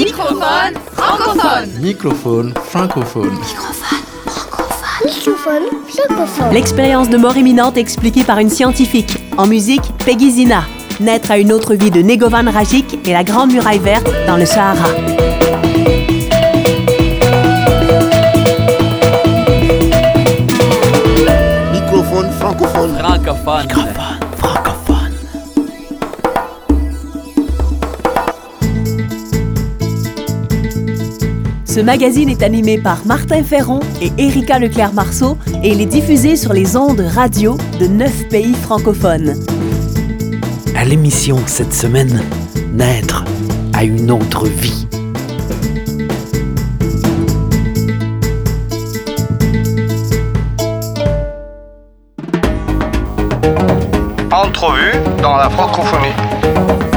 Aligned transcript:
Microphone 0.00 0.74
francophone. 0.94 1.68
Microphone 1.78 2.54
francophone. 2.54 3.38
Microphone 5.04 5.62
francophone. 5.90 6.54
L'expérience 6.54 7.10
de 7.10 7.18
mort 7.18 7.36
imminente 7.36 7.76
expliquée 7.76 8.24
par 8.24 8.38
une 8.38 8.48
scientifique. 8.48 9.18
En 9.36 9.46
musique, 9.46 9.82
Peggy 10.06 10.30
Zina. 10.30 10.62
Naître 11.00 11.30
à 11.30 11.36
une 11.36 11.52
autre 11.52 11.74
vie 11.74 11.90
de 11.90 12.00
Negovan 12.00 12.50
Rajik 12.50 13.06
et 13.06 13.12
la 13.12 13.24
Grande 13.24 13.52
Muraille 13.52 13.78
Verte 13.78 14.10
dans 14.26 14.38
le 14.38 14.46
Sahara. 14.46 14.88
Microphone 21.72 22.30
francophone. 22.38 22.96
Francophone. 22.96 23.68
francophone. 23.68 24.19
Ce 31.70 31.78
magazine 31.78 32.28
est 32.28 32.42
animé 32.42 32.78
par 32.78 33.06
Martin 33.06 33.44
Ferron 33.44 33.78
et 34.02 34.10
Erika 34.18 34.58
Leclerc-Marceau 34.58 35.38
et 35.62 35.68
il 35.70 35.80
est 35.80 35.86
diffusé 35.86 36.34
sur 36.34 36.52
les 36.52 36.76
ondes 36.76 36.98
radio 36.98 37.56
de 37.78 37.86
neuf 37.86 38.28
pays 38.28 38.54
francophones. 38.54 39.36
À 40.76 40.84
l'émission 40.84 41.38
cette 41.46 41.72
semaine, 41.72 42.24
Naître 42.72 43.24
à 43.72 43.84
une 43.84 44.10
autre 44.10 44.48
vie. 44.48 44.88
Entrevue 54.32 54.98
dans 55.22 55.36
la 55.36 55.48
francophonie. 55.48 56.89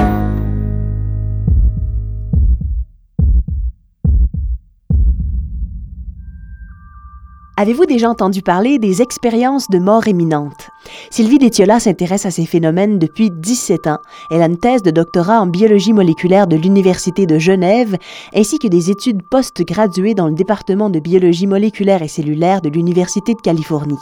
Avez-vous 7.56 7.86
déjà 7.86 8.10
entendu 8.10 8.42
parler 8.42 8.80
des 8.80 9.04
expériences 9.04 9.70
de 9.70 9.78
mort 9.78 10.08
imminente? 10.08 10.72
Sylvie 11.12 11.38
Détiola 11.38 11.80
s'intéresse 11.80 12.26
à 12.26 12.32
ces 12.32 12.48
phénomènes 12.48 12.98
depuis 12.98 13.30
17 13.30 13.86
ans. 13.86 14.00
Elle 14.32 14.42
a 14.42 14.48
une 14.48 14.58
thèse 14.58 14.82
de 14.82 14.90
doctorat 14.90 15.40
en 15.40 15.46
biologie 15.46 15.94
moléculaire 15.94 16.48
de 16.48 16.56
l'Université 16.56 17.28
de 17.28 17.38
Genève, 17.38 17.96
ainsi 18.36 18.58
que 18.58 18.68
des 18.68 18.90
études 18.90 19.22
post-graduées 19.30 20.16
dans 20.16 20.30
le 20.30 20.34
département 20.34 20.90
de 20.90 21.00
biologie 21.00 21.46
moléculaire 21.46 22.02
et 22.02 22.08
cellulaire 22.08 22.60
de 22.62 22.70
l'Université 22.70 23.36
de 23.36 23.42
Californie. 23.42 24.00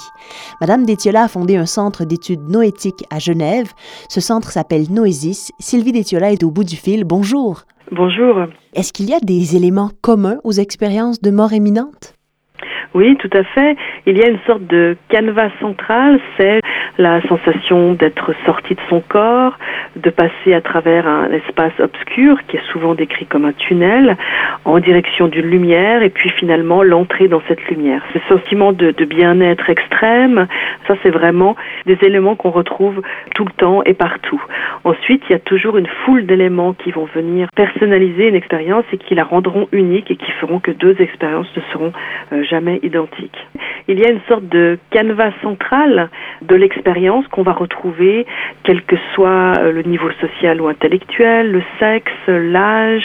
Madame 0.62 0.86
Détiola 0.86 1.24
a 1.24 1.28
fondé 1.28 1.58
un 1.58 1.66
centre 1.66 2.06
d'études 2.06 2.50
noétiques 2.50 3.04
à 3.10 3.20
Genève. 3.20 3.74
Ce 4.08 4.22
centre 4.22 4.50
s'appelle 4.50 4.90
Noésis. 4.90 5.52
Sylvie 5.60 5.92
Détiola 5.92 6.32
est 6.32 6.44
au 6.44 6.52
bout 6.52 6.64
du 6.64 6.78
fil. 6.78 7.04
Bonjour. 7.04 7.64
Bonjour. 7.92 8.46
Est-ce 8.74 8.94
qu'il 8.94 9.10
y 9.10 9.14
a 9.14 9.20
des 9.20 9.58
éléments 9.58 9.92
communs 10.00 10.38
aux 10.46 10.54
expériences 10.54 11.20
de 11.20 11.32
mort 11.32 11.52
imminente? 11.52 12.14
Oui, 12.94 13.16
tout 13.18 13.30
à 13.34 13.44
fait. 13.44 13.78
Il 14.06 14.18
y 14.18 14.24
a 14.24 14.30
une 14.30 14.40
sorte 14.46 14.66
de 14.68 14.98
canevas 15.10 15.50
central, 15.60 16.20
c'est 16.38 16.60
la 16.98 17.22
sensation 17.28 17.94
d'être 17.94 18.34
sorti 18.46 18.76
de 18.76 18.82
son 18.90 19.02
corps, 19.02 19.58
de 19.96 20.10
passer 20.10 20.54
à 20.54 20.62
travers 20.62 21.08
un 21.08 21.32
espace 21.32 21.74
obscur 21.80 22.38
qui 22.48 22.58
est 22.58 22.72
souvent 22.72 22.96
décrit 22.96 23.26
comme 23.26 23.46
un 23.46 23.54
tunnel 23.54 24.18
en 24.66 24.80
direction 24.80 25.28
d'une 25.28 25.48
lumière 25.48 26.04
et 26.04 26.10
puis 26.10 26.30
finalement 26.30 26.84
l'entrée 26.84 27.28
dans 27.28 27.42
cette 27.48 27.64
lumière. 27.70 28.04
Ce 28.14 28.20
sentiment 28.30 28.74
de, 28.74 28.92
bien-être 29.06 29.70
extrême, 29.70 30.48
ça 30.88 30.96
c'est 31.04 31.10
vraiment 31.10 31.56
des 31.86 31.98
éléments 32.02 32.36
qu'on 32.36 32.52
retrouve 32.52 33.02
tout 33.36 33.46
le 33.46 33.52
temps 33.52 33.84
et 33.84 33.94
partout. 33.94 34.42
Ensuite, 34.84 35.24
il 35.30 35.34
y 35.34 35.36
a 35.36 35.40
toujours 35.40 35.78
une 35.78 35.88
foule 36.06 36.26
d'éléments 36.26 36.74
qui 36.74 36.92
vont 36.92 37.08
venir 37.14 37.48
personnaliser 37.56 38.28
une 38.28 38.36
expérience 38.36 38.86
et 38.94 38.98
qui 38.98 39.16
la 39.16 39.24
rendront 39.24 39.68
unique 39.72 40.12
et 40.12 40.16
qui 40.16 40.32
feront 40.34 40.60
que 40.60 40.72
deux 40.72 40.96
expériences 41.00 41.48
ne 41.56 41.62
seront 41.74 41.94
euh, 42.32 42.44
jamais 42.44 42.80
identiques. 42.84 43.48
Il 43.88 44.00
y 44.00 44.06
a 44.06 44.10
une 44.10 44.22
sorte 44.28 44.48
de 44.48 44.78
canevas 44.92 45.32
central 45.42 46.10
de 46.42 46.56
l'expérience 46.56 46.81
qu'on 47.32 47.44
va 47.44 47.54
retrouver, 47.54 48.26
quel 48.64 48.82
que 48.84 48.96
soit 49.14 49.54
euh, 49.58 49.72
le 49.72 49.84
niveau 49.84 50.10
social 50.20 50.62
ou 50.62 50.68
intellectuel, 50.68 51.52
le 51.52 51.64
sexe, 51.80 52.12
l'âge, 52.28 53.04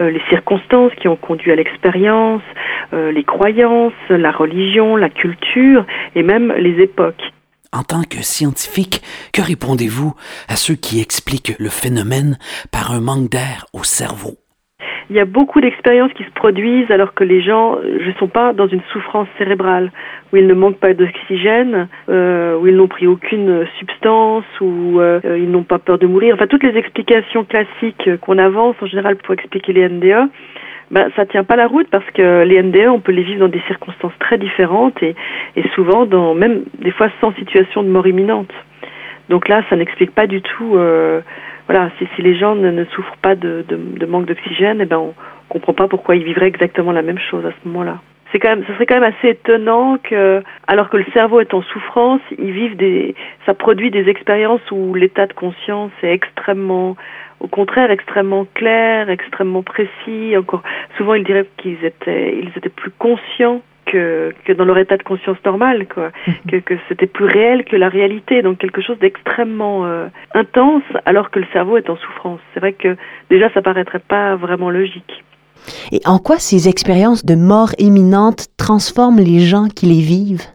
euh, 0.00 0.10
les 0.10 0.22
circonstances 0.28 0.92
qui 1.00 1.08
ont 1.08 1.16
conduit 1.16 1.52
à 1.52 1.56
l'expérience, 1.56 2.42
euh, 2.92 3.12
les 3.12 3.24
croyances, 3.24 3.92
la 4.08 4.30
religion, 4.30 4.96
la 4.96 5.10
culture 5.10 5.84
et 6.14 6.22
même 6.22 6.52
les 6.58 6.82
époques. 6.82 7.22
En 7.72 7.82
tant 7.82 8.02
que 8.02 8.22
scientifique, 8.22 9.02
que 9.32 9.42
répondez-vous 9.42 10.14
à 10.48 10.56
ceux 10.56 10.74
qui 10.74 11.00
expliquent 11.00 11.54
le 11.58 11.68
phénomène 11.68 12.38
par 12.72 12.92
un 12.92 13.00
manque 13.00 13.30
d'air 13.30 13.66
au 13.74 13.84
cerveau? 13.84 14.38
Il 15.10 15.16
y 15.16 15.20
a 15.20 15.24
beaucoup 15.24 15.60
d'expériences 15.62 16.12
qui 16.12 16.24
se 16.24 16.30
produisent 16.30 16.90
alors 16.90 17.14
que 17.14 17.24
les 17.24 17.40
gens 17.40 17.76
ne 17.76 18.12
sont 18.18 18.28
pas 18.28 18.52
dans 18.52 18.66
une 18.66 18.82
souffrance 18.92 19.26
cérébrale, 19.38 19.90
où 20.32 20.36
ils 20.36 20.46
ne 20.46 20.52
manquent 20.52 20.78
pas 20.78 20.92
d'oxygène, 20.92 21.88
euh, 22.10 22.58
où 22.58 22.66
ils 22.66 22.76
n'ont 22.76 22.88
pris 22.88 23.06
aucune 23.06 23.66
substance, 23.78 24.44
où 24.60 25.00
euh, 25.00 25.20
ils 25.24 25.50
n'ont 25.50 25.62
pas 25.62 25.78
peur 25.78 25.98
de 25.98 26.06
mourir. 26.06 26.34
Enfin, 26.34 26.46
toutes 26.46 26.62
les 26.62 26.76
explications 26.76 27.44
classiques 27.44 28.16
qu'on 28.20 28.36
avance 28.36 28.76
en 28.82 28.86
général 28.86 29.16
pour 29.16 29.32
expliquer 29.32 29.72
les 29.72 29.88
NDE, 29.88 30.28
ben, 30.90 31.10
ça 31.16 31.26
tient 31.26 31.44
pas 31.44 31.56
la 31.56 31.66
route 31.66 31.88
parce 31.90 32.08
que 32.12 32.44
les 32.44 32.62
NDE, 32.62 32.88
on 32.88 33.00
peut 33.00 33.12
les 33.12 33.22
vivre 33.22 33.40
dans 33.40 33.48
des 33.48 33.62
circonstances 33.66 34.16
très 34.20 34.38
différentes 34.38 35.02
et, 35.02 35.14
et 35.56 35.68
souvent 35.74 36.06
dans 36.06 36.34
même 36.34 36.64
des 36.80 36.90
fois 36.90 37.08
sans 37.20 37.32
situation 37.34 37.82
de 37.82 37.88
mort 37.88 38.06
imminente. 38.06 38.52
Donc 39.28 39.48
là, 39.48 39.62
ça 39.68 39.76
n'explique 39.76 40.14
pas 40.14 40.26
du 40.26 40.40
tout. 40.40 40.76
Euh, 40.76 41.20
voilà, 41.68 41.90
si, 41.98 42.08
si 42.16 42.22
les 42.22 42.34
gens 42.34 42.54
ne, 42.54 42.84
souffrent 42.86 43.16
pas 43.18 43.34
de, 43.34 43.64
de, 43.68 43.76
de 43.76 44.06
manque 44.06 44.26
d'oxygène, 44.26 44.80
eh 44.80 44.86
ben 44.86 44.98
on 44.98 45.14
comprend 45.48 45.74
pas 45.74 45.88
pourquoi 45.88 46.16
ils 46.16 46.24
vivraient 46.24 46.48
exactement 46.48 46.92
la 46.92 47.02
même 47.02 47.18
chose 47.18 47.44
à 47.44 47.50
ce 47.50 47.68
moment-là. 47.68 47.98
C'est 48.32 48.38
quand 48.38 48.50
même, 48.50 48.64
ce 48.66 48.74
serait 48.74 48.86
quand 48.86 49.00
même 49.00 49.12
assez 49.18 49.30
étonnant 49.30 49.96
que, 50.02 50.42
alors 50.66 50.90
que 50.90 50.98
le 50.98 51.06
cerveau 51.14 51.40
est 51.40 51.54
en 51.54 51.62
souffrance, 51.62 52.20
ils 52.38 52.52
vivent 52.52 52.76
des, 52.76 53.14
ça 53.46 53.54
produit 53.54 53.90
des 53.90 54.08
expériences 54.08 54.60
où 54.70 54.94
l'état 54.94 55.26
de 55.26 55.32
conscience 55.32 55.92
est 56.02 56.12
extrêmement, 56.12 56.96
au 57.40 57.48
contraire, 57.48 57.90
extrêmement 57.90 58.46
clair, 58.54 59.08
extrêmement 59.08 59.62
précis. 59.62 60.36
Encore, 60.36 60.62
souvent, 60.98 61.14
ils 61.14 61.24
diraient 61.24 61.46
qu'ils 61.56 61.82
étaient, 61.84 62.38
ils 62.38 62.50
étaient 62.56 62.68
plus 62.68 62.90
conscients 62.90 63.62
que, 63.90 64.34
que 64.44 64.52
dans 64.52 64.64
leur 64.64 64.78
état 64.78 64.96
de 64.96 65.02
conscience 65.02 65.38
normal, 65.44 65.86
quoi. 65.92 66.10
que, 66.48 66.56
que 66.56 66.74
c'était 66.88 67.06
plus 67.06 67.24
réel 67.24 67.64
que 67.64 67.76
la 67.76 67.88
réalité, 67.88 68.42
donc 68.42 68.58
quelque 68.58 68.82
chose 68.82 68.98
d'extrêmement 68.98 69.86
euh, 69.86 70.06
intense, 70.34 70.82
alors 71.06 71.30
que 71.30 71.40
le 71.40 71.46
cerveau 71.52 71.76
est 71.76 71.90
en 71.90 71.96
souffrance. 71.96 72.40
C'est 72.52 72.60
vrai 72.60 72.72
que 72.72 72.96
déjà, 73.30 73.50
ça 73.52 73.62
paraîtrait 73.62 74.00
pas 74.00 74.36
vraiment 74.36 74.70
logique. 74.70 75.24
Et 75.92 76.00
en 76.06 76.18
quoi 76.18 76.38
ces 76.38 76.68
expériences 76.68 77.24
de 77.24 77.34
mort 77.34 77.70
imminente 77.78 78.46
transforment 78.56 79.18
les 79.18 79.40
gens 79.40 79.68
qui 79.68 79.86
les 79.86 80.00
vivent? 80.00 80.46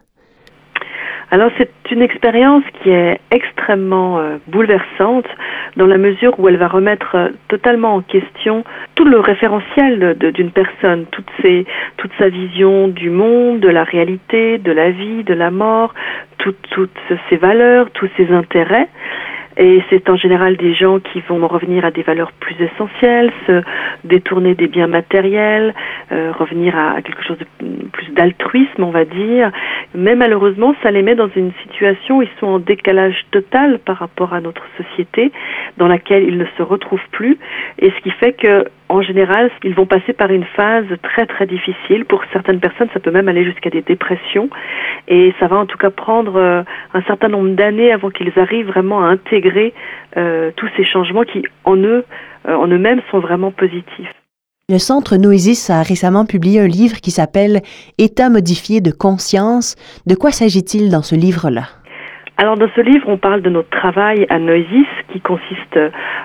Alors 1.34 1.50
c'est 1.58 1.72
une 1.90 2.00
expérience 2.00 2.62
qui 2.80 2.90
est 2.90 3.18
extrêmement 3.32 4.20
euh, 4.20 4.36
bouleversante 4.46 5.26
dans 5.76 5.88
la 5.88 5.98
mesure 5.98 6.38
où 6.38 6.48
elle 6.48 6.58
va 6.58 6.68
remettre 6.68 7.16
euh, 7.16 7.28
totalement 7.48 7.96
en 7.96 8.02
question 8.02 8.62
tout 8.94 9.04
le 9.04 9.18
référentiel 9.18 10.16
d'une 10.16 10.52
personne, 10.52 11.06
toute, 11.06 11.26
sa 12.20 12.28
vision 12.28 12.86
du 12.86 13.10
monde, 13.10 13.58
de 13.58 13.68
la 13.68 13.82
réalité, 13.82 14.58
de 14.58 14.70
la 14.70 14.92
vie, 14.92 15.24
de 15.24 15.34
la 15.34 15.50
mort, 15.50 15.92
tout, 16.38 16.54
toutes 16.70 16.96
ses 17.28 17.36
valeurs, 17.36 17.90
tous 17.90 18.08
ses 18.16 18.30
intérêts. 18.30 18.86
Et 19.56 19.82
c'est 19.90 20.10
en 20.10 20.16
général 20.16 20.56
des 20.56 20.74
gens 20.74 20.98
qui 20.98 21.20
vont 21.20 21.46
revenir 21.46 21.84
à 21.84 21.90
des 21.90 22.02
valeurs 22.02 22.32
plus 22.32 22.56
essentielles, 22.60 23.32
se 23.46 23.62
détourner 24.04 24.54
des 24.54 24.66
biens 24.66 24.86
matériels, 24.86 25.74
euh, 26.12 26.32
revenir 26.32 26.76
à, 26.76 27.00
quelque 27.02 27.22
chose 27.22 27.38
de 27.38 27.46
plus 27.92 28.10
d'altruisme, 28.14 28.82
on 28.82 28.90
va 28.90 29.04
dire. 29.04 29.50
Mais 29.94 30.16
malheureusement, 30.16 30.74
ça 30.82 30.90
les 30.90 31.02
met 31.02 31.14
dans 31.14 31.30
une 31.36 31.52
situation 31.62 32.18
où 32.18 32.22
ils 32.22 32.28
sont 32.40 32.46
en 32.46 32.58
décalage 32.58 33.24
total 33.30 33.78
par 33.78 33.98
rapport 33.98 34.34
à 34.34 34.40
notre 34.40 34.64
société, 34.76 35.30
dans 35.76 35.88
laquelle 35.88 36.24
ils 36.24 36.38
ne 36.38 36.46
se 36.56 36.62
retrouvent 36.62 37.08
plus. 37.12 37.38
Et 37.78 37.90
ce 37.90 38.00
qui 38.02 38.10
fait 38.10 38.32
que 38.32 38.64
en 38.90 39.00
général, 39.00 39.50
ils 39.64 39.74
vont 39.74 39.86
passer 39.86 40.12
par 40.12 40.30
une 40.30 40.44
phase 40.44 40.84
très 41.02 41.26
très 41.26 41.46
difficile. 41.46 42.04
Pour 42.04 42.22
certaines 42.32 42.60
personnes, 42.60 42.88
ça 42.92 43.00
peut 43.00 43.10
même 43.10 43.28
aller 43.28 43.42
jusqu'à 43.42 43.70
des 43.70 43.80
dépressions. 43.80 44.50
Et 45.08 45.32
ça 45.40 45.46
va 45.46 45.56
en 45.56 45.66
tout 45.66 45.78
cas 45.78 45.90
prendre 45.90 46.36
euh, 46.36 46.62
un 46.92 47.02
certain 47.02 47.28
nombre 47.28 47.50
d'années 47.50 47.92
avant 47.92 48.10
qu'ils 48.10 48.32
arrivent 48.38 48.66
vraiment 48.66 49.02
à 49.02 49.08
intégrer 49.08 49.43
euh, 50.16 50.50
tous 50.56 50.68
ces 50.76 50.84
changements 50.84 51.24
qui, 51.24 51.42
en 51.64 51.76
eux, 51.76 52.04
euh, 52.48 52.54
en 52.54 52.66
eux-mêmes, 52.68 53.00
sont 53.10 53.20
vraiment 53.20 53.50
positifs. 53.50 54.12
Le 54.68 54.78
Centre 54.78 55.16
Noésis 55.16 55.68
a 55.68 55.82
récemment 55.82 56.24
publié 56.24 56.60
un 56.60 56.66
livre 56.66 57.00
qui 57.02 57.10
s'appelle 57.10 57.60
État 57.98 58.30
modifié 58.30 58.80
de 58.80 58.90
conscience. 58.90 59.76
De 60.06 60.14
quoi 60.14 60.30
s'agit-il 60.30 60.90
dans 60.90 61.02
ce 61.02 61.14
livre-là? 61.14 61.64
Alors 62.36 62.56
dans 62.56 62.68
ce 62.74 62.80
livre, 62.80 63.08
on 63.08 63.16
parle 63.16 63.42
de 63.42 63.48
notre 63.48 63.70
travail 63.70 64.26
à 64.28 64.40
Neusis 64.40 64.88
qui 65.12 65.20
consiste 65.20 65.78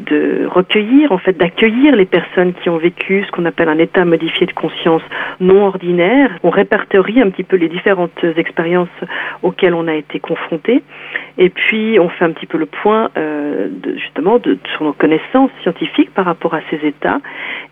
de 0.08 0.48
recueillir, 0.48 1.12
en 1.12 1.20
fait 1.20 1.38
d'accueillir 1.38 1.96
les 1.96 2.08
personnes 2.08 2.54
qui 2.54 2.70
ont 2.70 2.78
vécu 2.78 3.24
ce 3.26 3.32
qu'on 3.32 3.46
appelle 3.46 3.70
un 3.70 3.78
état 3.78 4.06
modifié 4.06 4.48
de 4.48 4.52
conscience 4.54 5.04
non 5.40 5.68
ordinaire. 5.68 6.32
On 6.42 6.50
répertorie 6.50 7.22
un 7.22 7.30
petit 7.30 7.44
peu 7.44 7.58
les 7.58 7.70
différentes 7.70 8.24
expériences 8.38 8.88
auxquelles 9.44 9.76
on 9.76 9.88
a 9.88 9.94
été 9.94 10.20
confronté 10.20 10.82
et 11.38 11.50
puis 11.50 12.00
on 12.00 12.10
fait 12.10 12.26
un 12.26 12.32
petit 12.32 12.48
peu 12.48 12.58
le 12.58 12.66
point 12.66 13.12
euh, 13.16 13.68
de, 13.70 13.96
justement 13.98 14.40
de, 14.40 14.58
sur 14.74 14.86
nos 14.86 14.94
connaissances 14.94 15.52
scientifiques 15.62 16.12
par 16.16 16.26
rapport 16.26 16.56
à 16.56 16.62
ces 16.72 16.88
états. 16.88 17.20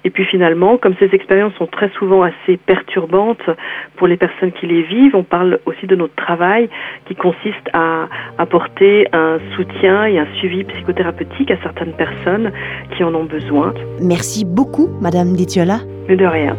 Et 0.04 0.12
puis 0.12 0.26
finalement, 0.26 0.78
comme 0.78 0.94
ces 1.00 1.10
expériences 1.14 1.54
sont 1.56 1.66
très 1.66 1.90
souvent 1.98 2.22
assez 2.22 2.58
perturbantes 2.58 3.50
pour 3.96 4.06
les 4.06 4.16
personnes 4.16 4.52
qui 4.52 4.68
les 4.68 4.84
vivent, 4.84 5.16
on 5.16 5.24
parle 5.24 5.60
aussi 5.66 5.88
de 5.88 5.96
notre 5.96 6.16
travail 6.16 6.70
qui 7.08 7.16
consiste 7.16 7.70
à 7.74 8.08
apporter 8.38 9.08
un 9.14 9.40
soutien 9.56 10.06
et 10.06 10.20
un 10.20 10.28
suivi 10.36 10.64
psychothérapeutique 10.64 11.52
à 11.52 11.58
certaines 11.62 11.94
personnes 11.94 12.52
qui 12.96 13.04
en 13.04 13.14
ont 13.16 13.26
besoin. 13.26 13.74
Merci 14.02 14.46
beaucoup, 14.46 14.90
Madame 15.02 15.34
Ditiola. 15.34 15.80
Mais 16.08 16.16
de 16.16 16.26
rien. 16.26 16.56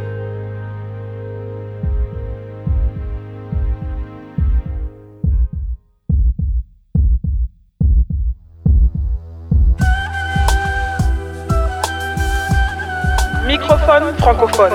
Microphone 13.47 14.15
francophone. 14.19 14.73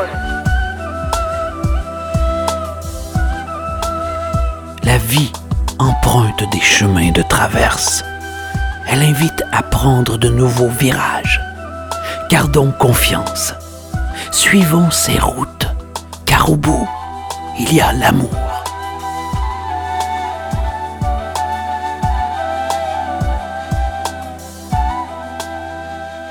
La 4.86 4.98
vie 4.98 5.32
emprunte 5.80 6.50
des 6.52 6.62
chemins 6.62 7.12
de 7.12 7.22
traverse. 7.22 8.04
Elle 8.88 9.02
invite 9.02 9.44
à 9.52 9.64
prendre 9.64 10.18
de 10.18 10.30
nouveaux 10.30 10.70
virages. 10.70 11.42
Gardons 12.30 12.72
confiance. 12.72 13.54
Suivons 14.32 14.92
ces 14.92 15.20
routes, 15.20 15.68
car 16.26 16.50
au 16.50 16.56
bout, 16.56 16.88
il 17.60 17.74
y 17.74 17.82
a 17.82 17.94
l'amour. 17.94 18.30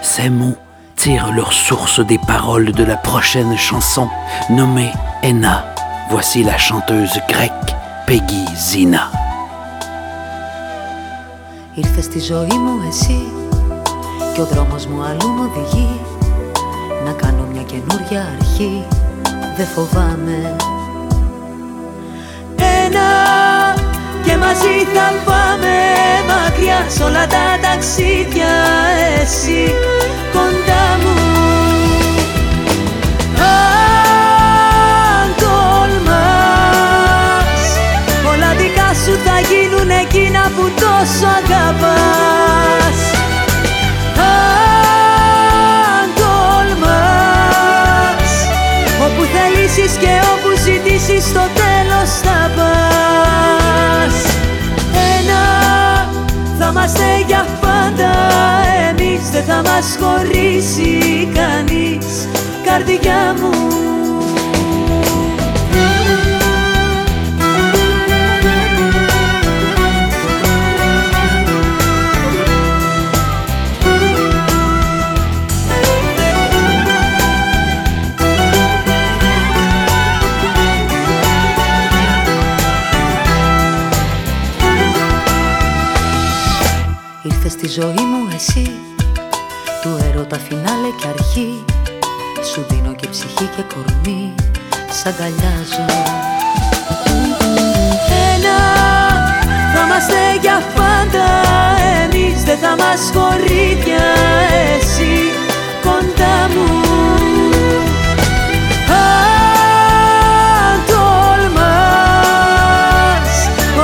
Ces 0.02 0.28
mots 0.28 0.56
tirent 0.96 1.32
leur 1.32 1.52
source 1.52 2.00
des 2.00 2.18
paroles 2.18 2.72
de 2.72 2.84
la 2.84 2.96
prochaine 2.96 3.56
chanson 3.56 4.08
nommée 4.50 4.92
Enna. 5.22 5.64
Voici 6.10 6.44
la 6.44 6.58
chanteuse 6.58 7.18
grecque 7.28 7.52
Peggy 8.06 8.44
Zina. 8.54 9.10
Ήρθες 11.74 12.04
στη 12.04 12.20
ζωή 12.20 12.58
μου 12.58 12.80
εσύ 12.88 13.32
και 14.34 14.40
ο 14.40 14.44
δρόμος 14.44 14.86
μου 14.86 15.02
αλλού 15.02 15.28
μου 15.28 15.50
οδηγεί 15.50 16.00
να 17.04 17.12
κάνω 17.12 17.46
μια 17.52 17.62
καινούρια 17.62 18.36
αρχή. 18.38 18.84
Δεν 19.56 19.66
φοβάμαι. 19.66 20.56
Ένα 22.84 23.08
και 24.24 24.36
μαζί 24.36 24.74
θα 24.94 25.12
πάμε 25.24 25.74
μακριά 26.28 26.86
σ' 26.88 27.00
όλα 27.00 27.26
τα 27.26 27.58
ταξίδια 27.62 28.52
εσύ 29.22 29.74
κοντά 30.32 30.81
που 40.56 40.64
τόσο 40.80 41.26
αγαπάς. 41.40 42.98
Αν 44.16 46.06
τολμάς 46.20 48.32
όπου 49.04 49.22
θελήσεις 49.32 49.92
και 49.96 50.12
όπου 50.32 50.50
ζητήσεις 50.64 51.24
στο 51.24 51.44
τέλος 51.60 52.10
θα 52.24 52.40
πας. 52.56 54.14
Ένα 55.18 55.42
θα 56.58 56.68
είμαστε 56.70 57.08
για 57.26 57.46
πάντα 57.60 58.12
εμείς 58.90 59.30
δεν 59.30 59.44
θα 59.44 59.62
μας 59.66 59.98
χωρίσει 60.00 61.28
κανείς. 61.34 62.28
Καρδιά 62.64 63.34
μου 63.40 63.61
ψυχή 93.42 93.56
και 93.56 93.64
κορμί 93.74 94.34
Σ' 94.90 95.06
αγκαλιάζω. 95.06 95.86
Ένα 98.34 98.58
θα 99.74 99.80
είμαστε 99.84 100.20
για 100.40 100.62
πάντα 100.74 101.28
Εμείς 102.02 102.44
δεν 102.44 102.58
θα 102.58 102.76
μας 102.76 103.10
χωρεί 103.14 103.78
πια 103.84 104.08
εσύ 104.76 105.14
κοντά 105.82 106.38
μου. 106.54 106.68
Αν 108.88 110.76
τολμάς 110.86 112.12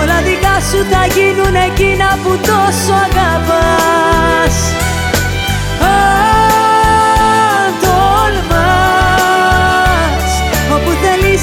Όλα 0.00 0.18
δικά 0.26 0.56
σου 0.70 0.80
θα 0.90 1.02
γίνουν 1.14 1.54
εκείνα 1.54 2.08
που 2.22 2.30
τόσο 2.46 2.92
αγαπάς 2.92 3.67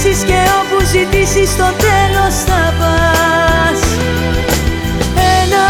θελήσεις 0.06 0.24
και 0.24 0.34
όπου 0.34 0.86
ζητήσεις 0.86 1.50
στο 1.50 1.64
τέλος 1.64 2.36
θα 2.46 2.74
πας. 2.80 3.80
Ένα 5.42 5.68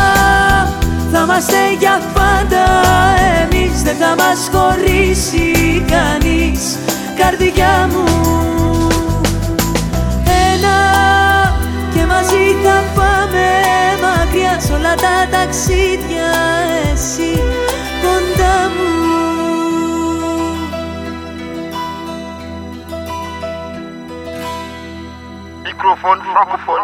θα 1.11 1.21
είμαστε 1.23 1.57
για 1.79 2.01
πάντα 2.13 2.65
Εμείς 3.41 3.81
δεν 3.81 3.95
θα 3.95 4.15
μας 4.17 4.49
χωρίσει 4.53 5.83
κανείς 5.87 6.77
Καρδιά 7.17 7.89
μου. 7.91 8.03
Ένα 10.53 10.77
και 11.93 12.05
μαζί 12.05 12.55
θα 12.63 12.83
πάμε 12.95 13.47
μακριά 14.01 14.59
σ' 14.59 14.69
όλα 14.69 14.95
τα 14.95 15.15
ταξίδια 15.31 16.31
εσύ 16.93 17.41
κοντά 18.01 18.71
μου 18.75 18.84
Microphone 25.85 26.19
francophone. 26.33 26.81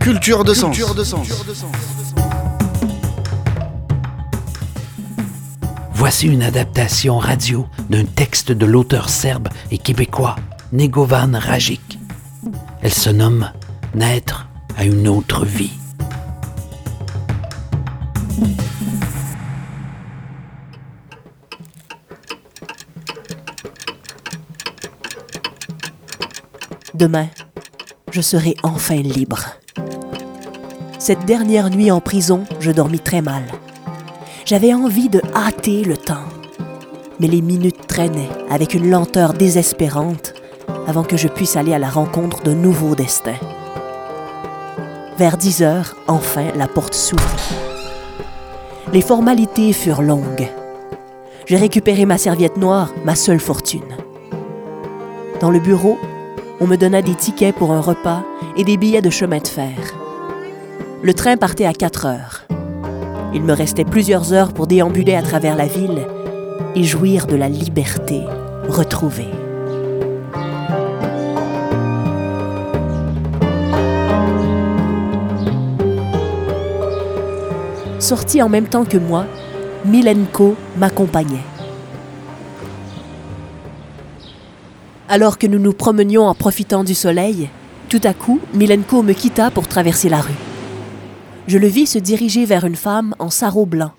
Culture 0.00 0.44
de 0.44 0.54
sens. 0.54 0.74
Culture 0.74 0.94
de 0.94 1.04
sens. 1.04 1.28
Voici 5.92 6.28
une 6.28 6.42
adaptation 6.42 7.18
radio 7.18 7.66
d'un 7.90 8.06
texte 8.06 8.50
de 8.50 8.64
l'auteur 8.64 9.10
serbe 9.10 9.48
et 9.70 9.76
québécois 9.76 10.36
Negovan 10.72 11.32
Rajic. 11.38 11.98
Elle 12.80 12.94
se 12.94 13.10
nomme 13.10 13.52
Naître 13.94 14.48
à 14.78 14.84
une 14.84 15.06
autre 15.06 15.44
vie. 15.44 15.78
Demain, 26.96 27.26
je 28.10 28.22
serai 28.22 28.54
enfin 28.62 28.96
libre. 28.96 29.44
Cette 30.98 31.26
dernière 31.26 31.68
nuit 31.68 31.90
en 31.90 32.00
prison, 32.00 32.44
je 32.58 32.70
dormis 32.70 33.00
très 33.00 33.20
mal. 33.20 33.42
J'avais 34.46 34.72
envie 34.72 35.10
de 35.10 35.20
hâter 35.34 35.84
le 35.84 35.98
temps. 35.98 36.24
Mais 37.20 37.26
les 37.26 37.42
minutes 37.42 37.86
traînaient 37.86 38.30
avec 38.48 38.72
une 38.72 38.88
lenteur 38.88 39.34
désespérante 39.34 40.32
avant 40.86 41.02
que 41.02 41.18
je 41.18 41.28
puisse 41.28 41.56
aller 41.56 41.74
à 41.74 41.78
la 41.78 41.90
rencontre 41.90 42.42
d'un 42.42 42.54
nouveau 42.54 42.94
destin. 42.94 43.34
Vers 45.18 45.36
10 45.36 45.62
heures, 45.64 45.96
enfin, 46.06 46.46
la 46.54 46.66
porte 46.66 46.94
s'ouvrit. 46.94 47.56
Les 48.94 49.02
formalités 49.02 49.74
furent 49.74 50.00
longues. 50.00 50.48
J'ai 51.44 51.58
récupéré 51.58 52.06
ma 52.06 52.16
serviette 52.16 52.56
noire, 52.56 52.94
ma 53.04 53.16
seule 53.16 53.40
fortune. 53.40 53.98
Dans 55.42 55.50
le 55.50 55.60
bureau, 55.60 55.98
On 56.58 56.66
me 56.66 56.76
donna 56.76 57.02
des 57.02 57.14
tickets 57.14 57.54
pour 57.54 57.72
un 57.72 57.82
repas 57.82 58.22
et 58.56 58.64
des 58.64 58.78
billets 58.78 59.02
de 59.02 59.10
chemin 59.10 59.38
de 59.38 59.46
fer. 59.46 59.76
Le 61.02 61.12
train 61.12 61.36
partait 61.36 61.66
à 61.66 61.74
4 61.74 62.06
heures. 62.06 62.46
Il 63.34 63.42
me 63.42 63.52
restait 63.52 63.84
plusieurs 63.84 64.32
heures 64.32 64.54
pour 64.54 64.66
déambuler 64.66 65.14
à 65.14 65.22
travers 65.22 65.54
la 65.54 65.66
ville 65.66 66.06
et 66.74 66.82
jouir 66.82 67.26
de 67.26 67.36
la 67.36 67.50
liberté 67.50 68.22
retrouvée. 68.68 69.28
Sorti 77.98 78.40
en 78.40 78.48
même 78.48 78.66
temps 78.66 78.86
que 78.86 78.96
moi, 78.96 79.26
Milenko 79.84 80.56
m'accompagnait. 80.78 81.55
Alors 85.16 85.38
que 85.38 85.46
nous 85.46 85.58
nous 85.58 85.72
promenions 85.72 86.26
en 86.26 86.34
profitant 86.34 86.84
du 86.84 86.94
soleil, 86.94 87.48
tout 87.88 88.02
à 88.04 88.12
coup, 88.12 88.38
Milenko 88.52 89.02
me 89.02 89.14
quitta 89.14 89.50
pour 89.50 89.66
traverser 89.66 90.10
la 90.10 90.20
rue. 90.20 90.36
Je 91.46 91.56
le 91.56 91.68
vis 91.68 91.86
se 91.86 91.98
diriger 91.98 92.44
vers 92.44 92.66
une 92.66 92.76
femme 92.76 93.14
en 93.18 93.30
sarrau 93.30 93.64
blanc. 93.64 93.92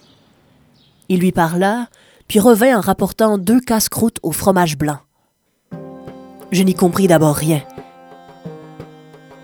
Il 1.09 1.21
lui 1.21 1.31
parla, 1.31 1.87
puis 2.27 2.39
revint 2.39 2.77
en 2.77 2.81
rapportant 2.81 3.39
deux 3.39 3.59
casse-croûtes 3.59 4.19
au 4.21 4.31
fromage 4.31 4.77
blanc. 4.77 4.99
Je 6.51 6.61
n'y 6.61 6.75
compris 6.75 7.07
d'abord 7.07 7.33
rien. 7.33 7.63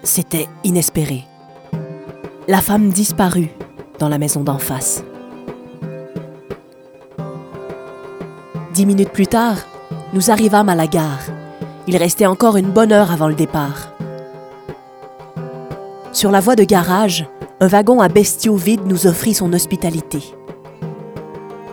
C'était 0.03 0.49
inespéré. 0.63 1.23
La 2.47 2.61
femme 2.61 2.91
disparut 2.91 3.49
dans 3.97 4.09
la 4.09 4.19
maison 4.19 4.43
d'en 4.43 4.59
face. 4.59 5.03
Dix 8.75 8.85
minutes 8.85 9.11
plus 9.11 9.25
tard, 9.25 9.57
nous 10.13 10.29
arrivâmes 10.29 10.69
à 10.69 10.75
la 10.75 10.85
gare. 10.85 11.32
Il 11.85 11.97
restait 11.97 12.25
encore 12.25 12.55
une 12.55 12.71
bonne 12.71 12.93
heure 12.93 13.11
avant 13.11 13.27
le 13.27 13.33
départ. 13.33 13.91
Sur 16.13 16.31
la 16.31 16.39
voie 16.39 16.55
de 16.55 16.63
garage, 16.63 17.25
un 17.59 17.67
wagon 17.67 17.99
à 17.99 18.07
bestiaux 18.07 18.55
vide 18.55 18.85
nous 18.85 19.05
offrit 19.07 19.33
son 19.33 19.51
hospitalité. 19.51 20.23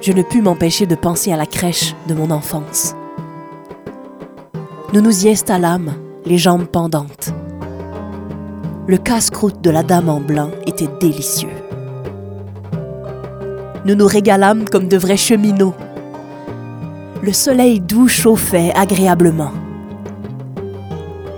Je 0.01 0.13
ne 0.13 0.23
pus 0.23 0.43
m'empêcher 0.43 0.87
de 0.87 0.95
penser 0.97 1.33
à 1.33 1.37
la 1.37 1.47
crèche 1.47 1.95
de 2.09 2.15
mon 2.15 2.31
enfance. 2.31 2.95
Nous 4.93 5.01
nous 5.01 5.27
y 5.27 5.31
installâmes, 5.31 5.95
les 6.25 6.39
jambes 6.39 6.67
pendantes. 6.67 7.33
Le 8.89 8.97
casse-croûte 8.97 9.61
de 9.61 9.71
la 9.71 9.85
dame 9.85 10.09
en 10.09 10.21
blanc 10.21 10.51
était 10.67 10.89
délicieux. 11.01 11.49
Nous 13.85 13.95
nous 13.95 14.07
régalâmes 14.07 14.69
comme 14.69 14.89
de 14.89 14.97
vrais 14.97 15.17
cheminots. 15.17 15.75
Le 17.23 17.33
soleil 17.33 17.79
doux 17.79 18.09
chauffait 18.09 18.73
agréablement. 18.75 19.53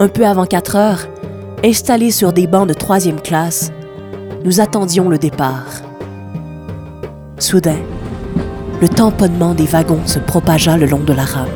Un 0.02 0.09
peu 0.09 0.26
avant 0.26 0.47
4 0.47 0.75
heures, 0.75 1.06
installés 1.64 2.11
sur 2.11 2.32
des 2.32 2.49
bancs 2.49 2.66
de 2.66 2.75
troisième 2.75 3.21
classe, 3.21 3.71
nous 4.44 4.61
attendions 4.61 5.09
le 5.09 5.16
départ. 5.16 5.68
Soudain, 7.38 7.78
le 8.80 8.88
tamponnement 8.88 9.54
des 9.54 9.64
wagons 9.64 10.04
se 10.06 10.18
propagea 10.18 10.76
le 10.76 10.87
long 10.87 11.04
de 11.04 11.12
la 11.12 11.23
rame. 11.23 11.47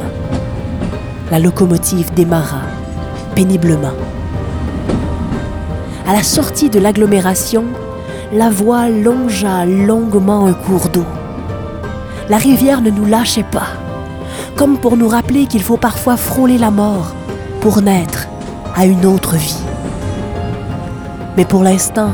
La 1.32 1.40
locomotive 1.40 2.14
démarra, 2.14 2.60
péniblement. 3.34 3.96
À 6.06 6.12
la 6.12 6.22
sortie 6.22 6.70
de 6.70 6.78
l'agglomération, 6.78 7.64
la 8.32 8.48
voie 8.48 8.88
longea 8.88 9.66
longuement 9.66 10.46
un 10.46 10.54
cours 10.54 10.88
d'eau. 10.90 11.06
La 12.28 12.36
rivière 12.36 12.80
ne 12.80 12.90
nous 12.90 13.06
lâchait 13.06 13.42
pas, 13.42 13.70
comme 14.54 14.78
pour 14.78 14.96
nous 14.96 15.08
rappeler 15.08 15.46
qu'il 15.46 15.64
faut 15.64 15.78
parfois 15.78 16.16
frôler 16.16 16.58
la 16.58 16.70
mort 16.70 17.12
pour 17.60 17.82
naître 17.82 18.28
à 18.76 18.84
une 18.84 19.06
autre 19.06 19.36
vie. 19.36 19.56
Mais 21.36 21.46
pour 21.46 21.62
l'instant, 21.62 22.10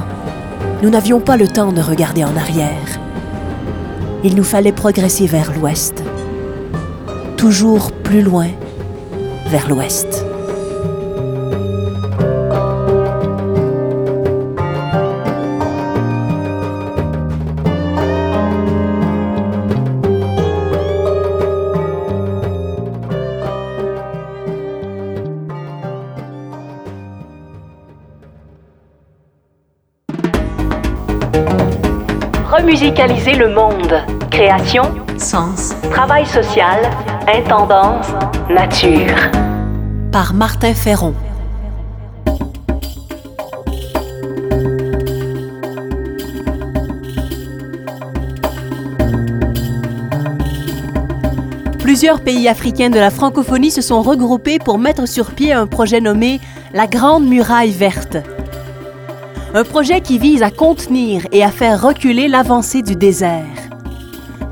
nous 0.83 0.91
n'avions 0.91 1.21
pas 1.21 1.37
le 1.37 1.49
temps 1.49 1.73
de 1.73 1.81
regarder 1.81 2.25
en 2.25 2.37
arrière. 2.37 3.01
Il 4.23 4.37
nous 4.37 4.45
fallait 4.45 4.73
progresser 4.73 5.27
vers 5.27 5.53
l'ouest, 5.53 6.03
toujours 7.37 7.91
plus 7.91 8.23
loin 8.23 8.49
vers 9.49 9.69
l'ouest. 9.69 10.25
Remusicaliser 32.53 33.33
le 33.33 33.49
monde. 33.49 33.95
Création, 34.31 34.83
Sens 35.17 35.75
travail 35.91 36.27
social, 36.27 36.81
intendance, 37.27 38.09
nature. 38.51 39.17
par 40.13 40.35
Martin 40.35 40.75
Ferron. 40.75 41.15
Plusieurs 51.79 52.21
pays 52.21 52.49
africains 52.49 52.91
de 52.91 52.99
la 52.99 53.11
francophonie 53.11 53.71
se 53.71 53.81
sont 53.81 54.03
regroupés 54.03 54.59
pour 54.59 54.77
mettre 54.79 55.09
sur 55.09 55.31
pied 55.31 55.55
un 55.55 55.67
projet 55.67 56.03
nommé 56.03 56.39
la 56.75 56.87
Grande 56.87 57.27
Muraille 57.27 57.73
Verte. 57.73 58.19
Un 59.55 59.65
projet 59.65 60.01
qui 60.01 60.19
vise 60.19 60.43
à 60.43 60.51
contenir 60.51 61.27
et 61.31 61.45
à 61.45 61.51
faire 61.51 61.83
reculer 61.83 62.27
l'avancée 62.27 62.81
du 62.81 62.97
désert. 62.97 63.45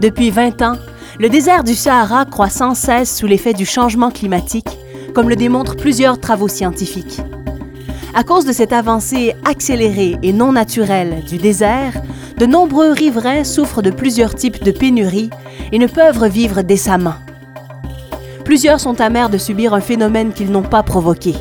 Depuis 0.02 0.28
20 0.28 0.60
ans, 0.60 0.76
le 1.18 1.30
désert 1.30 1.64
du 1.64 1.74
Sahara 1.74 2.26
croît 2.26 2.50
sans 2.50 2.74
cesse 2.74 3.16
sous 3.16 3.26
l'effet 3.26 3.54
du 3.54 3.64
changement 3.64 4.10
climatique, 4.10 4.68
comme 5.14 5.30
le 5.30 5.36
démontrent 5.36 5.76
plusieurs 5.76 6.20
travaux 6.20 6.48
scientifiques. 6.48 7.22
À 8.14 8.24
cause 8.24 8.44
de 8.44 8.52
cette 8.52 8.74
avancée 8.74 9.34
accélérée 9.46 10.18
et 10.22 10.34
non 10.34 10.52
naturelle 10.52 11.24
du 11.26 11.38
désert, 11.38 11.94
de 12.36 12.44
nombreux 12.44 12.92
riverains 12.92 13.44
souffrent 13.44 13.80
de 13.80 13.90
plusieurs 13.90 14.34
types 14.34 14.62
de 14.62 14.70
pénuries 14.70 15.30
et 15.72 15.78
ne 15.78 15.86
peuvent 15.86 16.18
revivre 16.18 16.62
décemment. 16.62 17.14
Plusieurs 18.44 18.80
sont 18.80 19.00
amers 19.00 19.30
de 19.30 19.38
subir 19.38 19.72
un 19.72 19.80
phénomène 19.80 20.34
qu'ils 20.34 20.50
n'ont 20.50 20.62
pas 20.62 20.82
provoqué. 20.82 21.34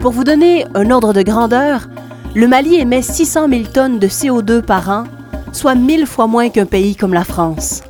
Pour 0.00 0.12
vous 0.12 0.24
donner 0.24 0.66
un 0.74 0.90
ordre 0.90 1.14
de 1.14 1.22
grandeur, 1.22 1.88
le 2.34 2.46
Mali 2.46 2.76
émet 2.76 3.02
600 3.02 3.48
000 3.48 3.62
tonnes 3.72 3.98
de 3.98 4.06
CO2 4.06 4.62
par 4.62 4.88
an, 4.90 5.04
soit 5.52 5.74
mille 5.74 6.06
fois 6.06 6.26
moins 6.26 6.50
qu'un 6.50 6.66
pays 6.66 6.94
comme 6.94 7.14
la 7.14 7.24
France. 7.24 7.82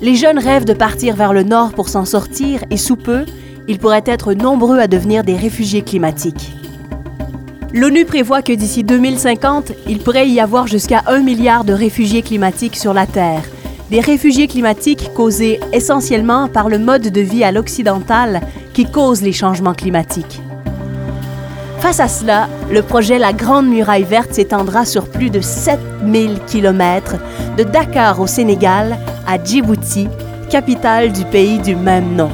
Les 0.00 0.16
jeunes 0.16 0.38
rêvent 0.38 0.64
de 0.64 0.72
partir 0.72 1.14
vers 1.14 1.32
le 1.32 1.44
nord 1.44 1.72
pour 1.72 1.88
s'en 1.88 2.04
sortir 2.04 2.64
et 2.70 2.76
sous 2.76 2.96
peu, 2.96 3.24
ils 3.68 3.78
pourraient 3.78 4.02
être 4.06 4.34
nombreux 4.34 4.78
à 4.80 4.88
devenir 4.88 5.22
des 5.22 5.36
réfugiés 5.36 5.82
climatiques. 5.82 6.52
L'ONU 7.72 8.04
prévoit 8.04 8.42
que 8.42 8.52
d'ici 8.52 8.82
2050, 8.82 9.72
il 9.88 10.00
pourrait 10.00 10.28
y 10.28 10.40
avoir 10.40 10.66
jusqu'à 10.66 11.02
un 11.06 11.20
milliard 11.20 11.64
de 11.64 11.72
réfugiés 11.72 12.22
climatiques 12.22 12.76
sur 12.76 12.92
la 12.92 13.06
Terre. 13.06 13.44
Des 13.90 14.00
réfugiés 14.00 14.48
climatiques 14.48 15.10
causés 15.14 15.60
essentiellement 15.72 16.48
par 16.48 16.68
le 16.68 16.78
mode 16.78 17.08
de 17.08 17.20
vie 17.20 17.44
à 17.44 17.52
l'occidental 17.52 18.40
qui 18.74 18.90
cause 18.90 19.22
les 19.22 19.32
changements 19.32 19.74
climatiques. 19.74 20.40
Face 21.82 21.98
à 21.98 22.06
cela, 22.06 22.46
le 22.70 22.80
projet 22.80 23.18
La 23.18 23.32
Grande 23.32 23.66
Muraille 23.66 24.04
Verte 24.04 24.32
s'étendra 24.34 24.84
sur 24.84 25.08
plus 25.08 25.30
de 25.30 25.40
7000 25.40 26.38
km 26.46 27.16
de 27.58 27.64
Dakar 27.64 28.20
au 28.20 28.28
Sénégal 28.28 28.96
à 29.26 29.42
Djibouti, 29.42 30.06
capitale 30.48 31.10
du 31.10 31.24
pays 31.24 31.58
du 31.58 31.74
même 31.74 32.14
nom. 32.14 32.30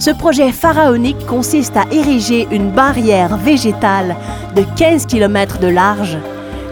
Ce 0.00 0.10
projet 0.10 0.50
pharaonique 0.50 1.24
consiste 1.26 1.76
à 1.76 1.84
ériger 1.92 2.48
une 2.50 2.72
barrière 2.72 3.36
végétale 3.36 4.16
de 4.56 4.64
15 4.76 5.06
km 5.06 5.60
de 5.60 5.68
large, 5.68 6.18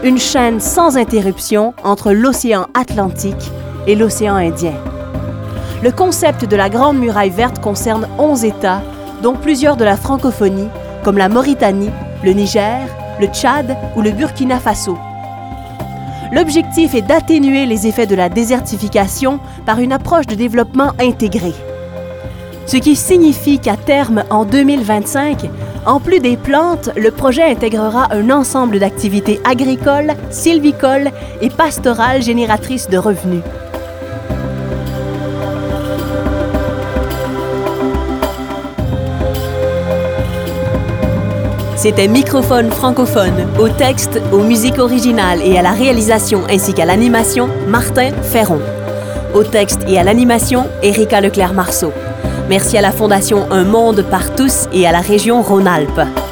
une 0.03 0.19
chaîne 0.19 0.59
sans 0.59 0.97
interruption 0.97 1.73
entre 1.85 2.11
l'océan 2.11 2.67
Atlantique 2.73 3.51
et 3.87 3.95
l'océan 3.95 4.35
Indien. 4.35 4.75
Le 5.81 5.93
concept 5.93 6.43
de 6.43 6.57
la 6.57 6.67
Grande 6.69 6.97
Muraille 6.99 7.29
Verte 7.29 7.61
concerne 7.61 8.05
11 8.19 8.43
États, 8.43 8.81
dont 9.21 9.35
plusieurs 9.35 9.77
de 9.77 9.85
la 9.85 9.95
francophonie, 9.95 10.67
comme 11.03 11.17
la 11.17 11.29
Mauritanie, 11.29 11.91
le 12.23 12.31
Niger, 12.31 12.87
le 13.19 13.27
Tchad 13.27 13.75
ou 13.95 14.01
le 14.01 14.11
Burkina 14.11 14.59
Faso. 14.59 14.97
L'objectif 16.31 16.95
est 16.95 17.01
d'atténuer 17.01 17.65
les 17.65 17.85
effets 17.85 18.07
de 18.07 18.15
la 18.15 18.29
désertification 18.29 19.39
par 19.65 19.79
une 19.79 19.93
approche 19.93 20.25
de 20.25 20.35
développement 20.35 20.91
intégré. 20.99 21.53
Ce 22.65 22.77
qui 22.77 22.95
signifie 22.95 23.59
qu'à 23.59 23.75
terme, 23.75 24.23
en 24.29 24.45
2025, 24.45 25.49
en 25.85 25.99
plus 25.99 26.19
des 26.19 26.37
plantes, 26.37 26.89
le 26.95 27.11
projet 27.11 27.43
intégrera 27.43 28.07
un 28.11 28.29
ensemble 28.29 28.79
d'activités 28.79 29.41
agricoles, 29.43 30.13
sylvicoles 30.31 31.11
et 31.41 31.49
pastorales 31.49 32.23
génératrices 32.23 32.89
de 32.89 32.97
revenus. 32.97 33.43
C'était 41.83 42.07
Microphone 42.07 42.71
francophone, 42.71 43.45
au 43.59 43.67
texte, 43.67 44.17
aux 44.31 44.41
musiques 44.41 44.79
originales 44.79 45.41
et 45.41 45.57
à 45.57 45.61
la 45.61 45.73
réalisation 45.73 46.43
ainsi 46.49 46.73
qu'à 46.73 46.85
l'animation, 46.85 47.49
Martin 47.67 48.11
Ferron. 48.21 48.61
Au 49.33 49.43
texte 49.43 49.81
et 49.85 49.99
à 49.99 50.03
l'animation, 50.05 50.69
Erika 50.81 51.19
Leclerc-Marceau. 51.19 51.91
Merci 52.47 52.77
à 52.77 52.81
la 52.81 52.93
Fondation 52.93 53.51
Un 53.51 53.65
Monde 53.65 54.05
par 54.09 54.33
tous 54.33 54.69
et 54.71 54.87
à 54.87 54.93
la 54.93 55.01
région 55.01 55.41
Rhône-Alpes. 55.41 56.22